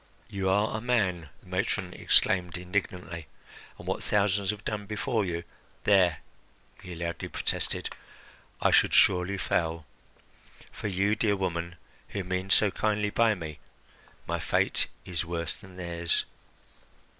"You 0.29 0.49
are 0.49 0.75
a 0.75 0.81
man," 0.81 1.29
the 1.41 1.45
matron 1.49 1.93
exclaimed 1.93 2.57
indignantly, 2.57 3.27
"and 3.77 3.85
what 3.85 4.01
thousands 4.01 4.49
have 4.49 4.65
done 4.65 4.87
before 4.87 5.23
you" 5.23 5.43
"There," 5.83 6.21
he 6.81 6.95
loudly 6.95 7.27
protested, 7.27 7.87
"I 8.59 8.71
should 8.71 8.95
surely 8.95 9.37
fail; 9.37 9.85
for, 10.71 10.87
you 10.87 11.15
dear 11.15 11.35
woman, 11.35 11.75
who 12.09 12.23
mean 12.23 12.49
so 12.49 12.71
kindly 12.71 13.11
by 13.11 13.35
me, 13.35 13.59
my 14.25 14.39
fate 14.39 14.87
is 15.05 15.23
worse 15.23 15.53
than 15.53 15.75
theirs. 15.75 16.25